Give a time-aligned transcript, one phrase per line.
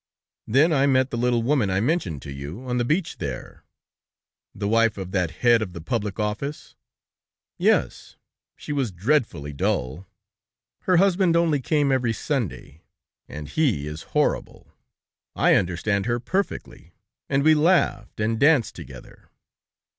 [0.47, 3.63] "Then I met the little woman I mentioned to you on the beach there."
[4.55, 6.75] "The wife of that head of the public office?"
[7.59, 8.15] "Yes;
[8.55, 10.07] she was dreadfully dull;
[10.85, 12.81] her husband only came every Sunday,
[13.29, 14.73] and he is horrible!
[15.35, 16.95] I understand her perfectly,
[17.29, 19.29] and we laughed and danced together."